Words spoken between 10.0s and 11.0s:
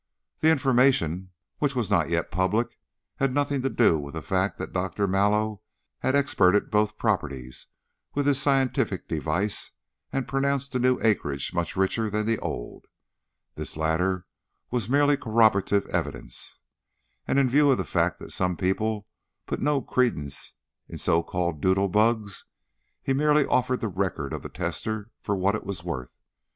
and pronounced the new